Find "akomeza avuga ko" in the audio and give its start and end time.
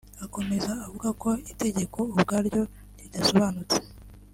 0.25-1.29